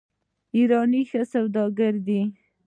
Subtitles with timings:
[0.55, 2.21] ایرانیان ښه سوداګر دي.